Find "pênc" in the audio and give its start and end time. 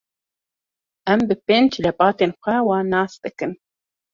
1.47-1.71